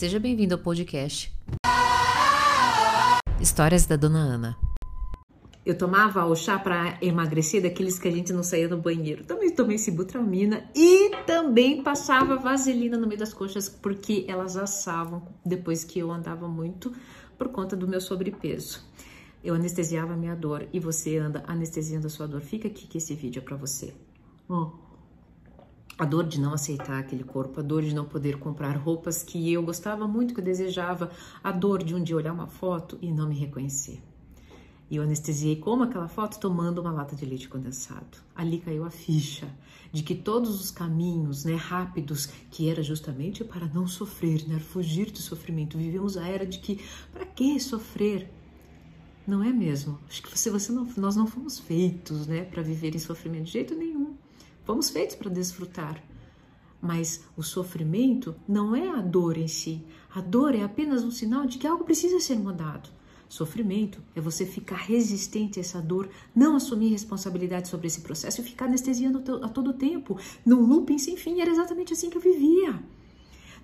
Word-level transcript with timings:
Seja 0.00 0.18
bem-vindo 0.18 0.54
ao 0.54 0.58
podcast 0.58 1.30
Histórias 3.38 3.84
da 3.84 3.96
Dona 3.96 4.20
Ana. 4.20 4.56
Eu 5.62 5.76
tomava 5.76 6.24
o 6.24 6.34
chá 6.34 6.58
para 6.58 6.96
emagrecer, 7.02 7.62
daqueles 7.62 7.98
que 7.98 8.08
a 8.08 8.10
gente 8.10 8.32
não 8.32 8.42
saía 8.42 8.66
do 8.66 8.78
banheiro. 8.78 9.26
Também 9.26 9.54
tomei 9.54 9.76
sibutramina 9.76 10.64
e 10.74 11.10
também 11.26 11.82
passava 11.82 12.36
vaselina 12.36 12.96
no 12.96 13.06
meio 13.06 13.18
das 13.18 13.34
coxas 13.34 13.68
porque 13.68 14.24
elas 14.26 14.56
assavam 14.56 15.22
depois 15.44 15.84
que 15.84 15.98
eu 15.98 16.10
andava 16.10 16.48
muito 16.48 16.90
por 17.36 17.50
conta 17.50 17.76
do 17.76 17.86
meu 17.86 18.00
sobrepeso. 18.00 18.82
Eu 19.44 19.54
anestesiava 19.54 20.14
a 20.14 20.16
minha 20.16 20.34
dor 20.34 20.66
e 20.72 20.80
você 20.80 21.18
anda 21.18 21.44
anestesiando 21.46 22.06
a 22.06 22.10
sua 22.10 22.26
dor. 22.26 22.40
Fica 22.40 22.68
aqui 22.68 22.86
que 22.86 22.96
esse 22.96 23.14
vídeo 23.14 23.40
é 23.40 23.44
para 23.44 23.58
você. 23.58 23.92
Hum. 24.48 24.70
A 26.00 26.06
dor 26.06 26.26
de 26.26 26.40
não 26.40 26.54
aceitar 26.54 26.98
aquele 26.98 27.22
corpo, 27.22 27.60
a 27.60 27.62
dor 27.62 27.82
de 27.82 27.94
não 27.94 28.06
poder 28.06 28.38
comprar 28.38 28.74
roupas 28.74 29.22
que 29.22 29.52
eu 29.52 29.62
gostava 29.62 30.08
muito, 30.08 30.32
que 30.32 30.40
eu 30.40 30.44
desejava, 30.44 31.10
a 31.44 31.52
dor 31.52 31.84
de 31.84 31.94
um 31.94 32.02
dia 32.02 32.16
olhar 32.16 32.32
uma 32.32 32.46
foto 32.46 32.96
e 33.02 33.12
não 33.12 33.28
me 33.28 33.34
reconhecer. 33.34 34.00
E 34.90 34.96
eu 34.96 35.02
anestesiei 35.02 35.56
como 35.56 35.82
aquela 35.82 36.08
foto 36.08 36.40
tomando 36.40 36.80
uma 36.80 36.90
lata 36.90 37.14
de 37.14 37.26
leite 37.26 37.50
condensado. 37.50 38.16
Ali 38.34 38.60
caiu 38.60 38.82
a 38.86 38.90
ficha 38.90 39.46
de 39.92 40.02
que 40.02 40.14
todos 40.14 40.58
os 40.58 40.70
caminhos, 40.70 41.44
né, 41.44 41.54
rápidos, 41.54 42.30
que 42.50 42.70
era 42.70 42.82
justamente 42.82 43.44
para 43.44 43.66
não 43.66 43.86
sofrer, 43.86 44.48
né, 44.48 44.58
fugir 44.58 45.10
do 45.10 45.18
sofrimento. 45.18 45.76
Vivemos 45.76 46.16
a 46.16 46.26
era 46.26 46.46
de 46.46 46.60
que 46.60 46.80
para 47.12 47.26
que 47.26 47.60
sofrer? 47.60 48.26
Não 49.26 49.44
é 49.44 49.52
mesmo? 49.52 49.98
Acho 50.08 50.22
que 50.22 50.30
você, 50.30 50.48
você 50.48 50.72
não, 50.72 50.88
nós 50.96 51.14
não 51.14 51.26
fomos 51.26 51.58
feitos, 51.58 52.26
né, 52.26 52.42
para 52.42 52.62
viver 52.62 52.96
em 52.96 52.98
sofrimento 52.98 53.44
de 53.44 53.52
jeito 53.52 53.74
nenhum. 53.74 54.16
Fomos 54.70 54.88
feitos 54.88 55.16
para 55.16 55.28
desfrutar. 55.28 56.00
Mas 56.80 57.24
o 57.36 57.42
sofrimento 57.42 58.36
não 58.46 58.76
é 58.76 58.86
a 58.86 59.00
dor 59.00 59.36
em 59.36 59.48
si. 59.48 59.84
A 60.14 60.20
dor 60.20 60.54
é 60.54 60.62
apenas 60.62 61.02
um 61.02 61.10
sinal 61.10 61.44
de 61.44 61.58
que 61.58 61.66
algo 61.66 61.82
precisa 61.82 62.20
ser 62.20 62.36
mudado. 62.36 62.88
Sofrimento 63.28 64.00
é 64.14 64.20
você 64.20 64.46
ficar 64.46 64.76
resistente 64.76 65.58
a 65.58 65.62
essa 65.62 65.82
dor, 65.82 66.08
não 66.32 66.54
assumir 66.54 66.86
responsabilidade 66.86 67.66
sobre 67.66 67.88
esse 67.88 68.00
processo 68.00 68.40
e 68.40 68.44
ficar 68.44 68.66
anestesiando 68.66 69.44
a 69.44 69.48
todo 69.48 69.72
tempo, 69.72 70.16
num 70.46 70.60
looping 70.60 70.98
sem 70.98 71.16
fim. 71.16 71.40
Era 71.40 71.50
exatamente 71.50 71.92
assim 71.92 72.08
que 72.08 72.18
eu 72.18 72.22
vivia. 72.22 72.80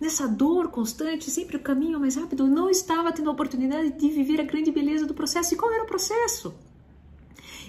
Nessa 0.00 0.26
dor 0.26 0.72
constante, 0.72 1.30
sempre 1.30 1.56
o 1.56 1.62
caminho 1.62 2.00
mais 2.00 2.16
rápido, 2.16 2.42
eu 2.42 2.48
não 2.48 2.68
estava 2.68 3.12
tendo 3.12 3.30
a 3.30 3.32
oportunidade 3.32 3.92
de 3.92 4.10
viver 4.10 4.40
a 4.40 4.44
grande 4.44 4.72
beleza 4.72 5.06
do 5.06 5.14
processo. 5.14 5.54
E 5.54 5.56
qual 5.56 5.70
era 5.70 5.84
o 5.84 5.86
processo? 5.86 6.52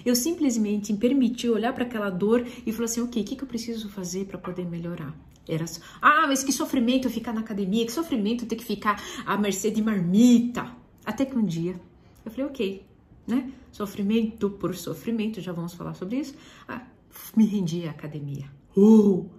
Eu 0.04 0.14
simplesmente 0.14 0.92
me 0.92 0.98
permiti 0.98 1.48
olhar 1.48 1.72
para 1.72 1.84
aquela 1.84 2.10
dor 2.10 2.46
e 2.66 2.72
falar 2.72 2.86
assim: 2.86 3.00
ok, 3.00 3.22
o 3.22 3.24
que, 3.24 3.36
que 3.36 3.44
eu 3.44 3.48
preciso 3.48 3.88
fazer 3.88 4.26
para 4.26 4.38
poder 4.38 4.64
melhorar? 4.66 5.14
Era 5.48 5.66
só, 5.66 5.80
ah, 6.02 6.26
mas 6.26 6.44
que 6.44 6.52
sofrimento 6.52 7.08
ficar 7.08 7.32
na 7.32 7.40
academia, 7.40 7.86
que 7.86 7.92
sofrimento 7.92 8.44
ter 8.44 8.56
que 8.56 8.64
ficar 8.64 9.02
à 9.24 9.36
mercê 9.38 9.70
de 9.70 9.80
marmita. 9.82 10.70
Até 11.06 11.24
que 11.24 11.36
um 11.36 11.44
dia 11.44 11.80
eu 12.24 12.30
falei, 12.30 12.46
ok, 12.46 12.86
né? 13.26 13.50
Sofrimento 13.72 14.50
por 14.50 14.74
sofrimento, 14.74 15.40
já 15.40 15.52
vamos 15.52 15.72
falar 15.72 15.94
sobre 15.94 16.16
isso. 16.16 16.34
Ah, 16.68 16.86
me 17.34 17.46
rendi 17.46 17.86
à 17.86 17.90
academia. 17.90 18.50
Uh! 18.76 19.37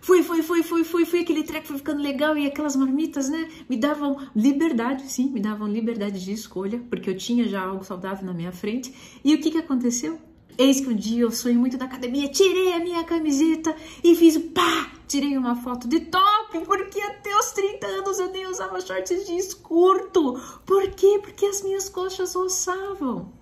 Fui, 0.00 0.22
fui, 0.22 0.42
fui, 0.42 0.62
fui, 0.62 0.82
fui, 0.82 1.04
fui, 1.04 1.20
aquele 1.20 1.42
treco 1.42 1.66
foi 1.66 1.76
ficando 1.76 2.02
legal 2.02 2.36
e 2.36 2.46
aquelas 2.46 2.74
marmitas, 2.74 3.28
né, 3.28 3.50
me 3.68 3.76
davam 3.76 4.16
liberdade, 4.34 5.10
sim, 5.10 5.30
me 5.30 5.40
davam 5.40 5.68
liberdade 5.68 6.24
de 6.24 6.32
escolha, 6.32 6.82
porque 6.88 7.10
eu 7.10 7.16
tinha 7.16 7.46
já 7.46 7.62
algo 7.62 7.84
saudável 7.84 8.24
na 8.24 8.32
minha 8.32 8.50
frente. 8.50 8.94
E 9.22 9.34
o 9.34 9.40
que 9.40 9.50
que 9.50 9.58
aconteceu? 9.58 10.18
Eis 10.56 10.80
que 10.80 10.88
um 10.88 10.96
dia 10.96 11.22
eu 11.22 11.30
sonhei 11.30 11.56
muito 11.56 11.76
da 11.76 11.84
academia, 11.84 12.28
tirei 12.28 12.72
a 12.72 12.78
minha 12.78 13.04
camiseta 13.04 13.74
e 14.02 14.14
fiz 14.14 14.36
pá! 14.38 14.92
Tirei 15.06 15.36
uma 15.36 15.56
foto 15.56 15.88
de 15.88 16.00
top, 16.00 16.60
porque 16.66 17.00
até 17.00 17.34
os 17.36 17.50
30 17.50 17.86
anos 17.86 18.18
eu 18.20 18.30
nem 18.30 18.46
usava 18.46 18.80
shorts 18.80 19.26
jeans 19.26 19.54
curto. 19.54 20.40
Por 20.64 20.88
quê? 20.92 21.18
Porque 21.20 21.46
as 21.46 21.62
minhas 21.62 21.88
coxas 21.88 22.34
roçavam. 22.34 23.39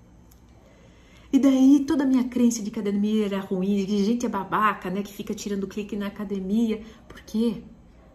E 1.33 1.39
daí 1.39 1.85
toda 1.87 2.05
a 2.05 2.07
minha 2.07 2.25
crença 2.25 2.63
de 2.63 2.71
academia 2.71 3.27
era 3.27 3.41
ruim, 3.41 3.85
que 3.85 4.05
gente 4.05 4.25
é 4.25 4.29
babaca, 4.29 4.91
né, 4.91 5.03
que 5.03 5.13
fica 5.13 5.35
tirando 5.35 5.67
clique 5.67 5.95
na 5.97 6.07
academia. 6.07 6.83
Por 7.07 7.21
quê? 7.21 7.63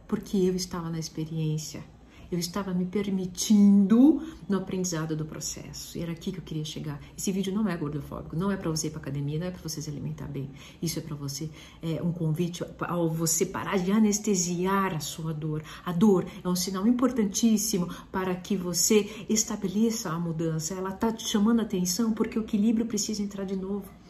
Porque 0.07 0.37
eu 0.37 0.55
estava 0.55 0.89
na 0.89 0.99
experiência 0.99 1.83
eu 2.33 2.39
estava 2.39 2.73
me 2.73 2.85
permitindo 2.85 4.21
no 4.49 4.57
aprendizado 4.57 5.15
do 5.15 5.25
processo. 5.25 5.97
E 5.97 6.01
era 6.01 6.11
aqui 6.11 6.31
que 6.31 6.39
eu 6.39 6.43
queria 6.43 6.65
chegar. 6.65 6.99
Esse 7.17 7.31
vídeo 7.31 7.53
não 7.53 7.67
é 7.69 7.77
gordofóbico, 7.77 8.35
não 8.35 8.51
é 8.51 8.57
para 8.57 8.69
você 8.69 8.87
ir 8.87 8.89
para 8.89 8.99
academia, 8.99 9.39
não 9.39 9.47
é 9.47 9.51
para 9.51 9.61
você 9.61 9.81
se 9.81 9.89
alimentar 9.89 10.27
bem. 10.27 10.49
Isso 10.81 10.99
é 10.99 11.01
para 11.01 11.15
você, 11.15 11.49
é 11.81 12.01
um 12.01 12.11
convite 12.11 12.63
ao 12.79 13.09
você 13.09 13.45
parar 13.45 13.77
de 13.77 13.91
anestesiar 13.91 14.95
a 14.95 14.99
sua 14.99 15.33
dor. 15.33 15.63
A 15.85 15.91
dor 15.91 16.25
é 16.43 16.47
um 16.47 16.55
sinal 16.55 16.87
importantíssimo 16.87 17.87
para 18.11 18.35
que 18.35 18.55
você 18.55 19.25
estabeleça 19.29 20.09
a 20.09 20.19
mudança. 20.19 20.73
Ela 20.73 20.89
está 20.89 21.11
te 21.11 21.27
chamando 21.27 21.59
a 21.59 21.63
atenção 21.63 22.13
porque 22.13 22.39
o 22.39 22.43
equilíbrio 22.43 22.85
precisa 22.85 23.21
entrar 23.21 23.45
de 23.45 23.55
novo. 23.55 24.02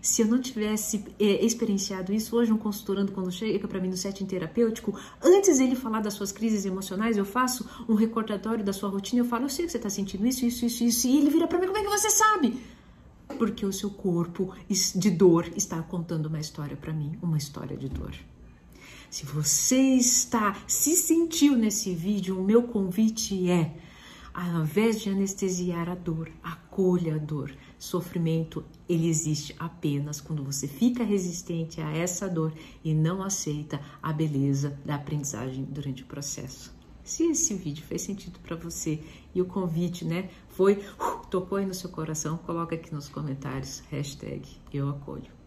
Se 0.00 0.22
eu 0.22 0.28
não 0.28 0.40
tivesse 0.40 1.04
é, 1.18 1.44
experienciado 1.44 2.12
isso, 2.12 2.36
hoje 2.36 2.52
um 2.52 2.56
consultorando, 2.56 3.12
quando 3.12 3.30
chega 3.32 3.66
para 3.66 3.80
mim 3.80 3.88
no 3.88 3.96
setting 3.96 4.26
terapêutico, 4.26 4.98
antes 5.22 5.58
ele 5.58 5.74
falar 5.74 6.00
das 6.00 6.14
suas 6.14 6.30
crises 6.30 6.64
emocionais, 6.64 7.16
eu 7.16 7.24
faço 7.24 7.68
um 7.88 7.94
recordatório 7.94 8.64
da 8.64 8.72
sua 8.72 8.88
rotina, 8.88 9.22
eu 9.22 9.24
falo, 9.24 9.44
eu 9.44 9.48
sei 9.48 9.66
que 9.66 9.72
você 9.72 9.76
está 9.78 9.90
sentindo 9.90 10.26
isso, 10.26 10.44
isso, 10.46 10.64
isso, 10.64 10.84
isso, 10.84 11.06
e 11.06 11.18
ele 11.18 11.30
vira 11.30 11.46
para 11.46 11.58
mim, 11.58 11.66
como 11.66 11.78
é 11.78 11.82
que 11.82 11.88
você 11.88 12.10
sabe? 12.10 12.58
Porque 13.36 13.66
o 13.66 13.72
seu 13.72 13.90
corpo 13.90 14.54
de 14.68 15.10
dor 15.10 15.50
está 15.56 15.82
contando 15.82 16.26
uma 16.26 16.40
história 16.40 16.76
para 16.76 16.92
mim, 16.92 17.18
uma 17.20 17.36
história 17.36 17.76
de 17.76 17.88
dor. 17.88 18.14
Se 19.10 19.24
você 19.24 19.94
está, 19.94 20.56
se 20.66 20.94
sentiu 20.94 21.56
nesse 21.56 21.94
vídeo, 21.94 22.38
o 22.38 22.44
meu 22.44 22.62
convite 22.62 23.50
é 23.50 23.74
ao 24.38 24.62
invés 24.62 25.00
de 25.00 25.10
anestesiar 25.10 25.88
a 25.88 25.94
dor, 25.94 26.30
acolha 26.42 26.67
a 27.12 27.18
dor. 27.18 27.52
Sofrimento, 27.76 28.64
ele 28.88 29.08
existe 29.08 29.52
apenas 29.58 30.20
quando 30.20 30.44
você 30.44 30.68
fica 30.68 31.02
resistente 31.02 31.80
a 31.80 31.90
essa 31.90 32.28
dor 32.28 32.52
e 32.84 32.94
não 32.94 33.20
aceita 33.20 33.80
a 34.00 34.12
beleza 34.12 34.78
da 34.84 34.94
aprendizagem 34.94 35.64
durante 35.64 36.04
o 36.04 36.06
processo. 36.06 36.72
Se 37.02 37.24
esse 37.24 37.54
vídeo 37.54 37.84
fez 37.84 38.02
sentido 38.02 38.38
para 38.38 38.54
você 38.54 39.00
e 39.34 39.42
o 39.42 39.46
convite, 39.46 40.04
né, 40.04 40.30
foi, 40.50 40.74
uh, 41.00 41.26
tocou 41.28 41.58
aí 41.58 41.66
no 41.66 41.74
seu 41.74 41.90
coração, 41.90 42.36
coloca 42.38 42.76
aqui 42.76 42.94
nos 42.94 43.08
comentários, 43.08 43.82
hashtag 43.90 44.46
eu 44.72 44.88
acolho. 44.88 45.37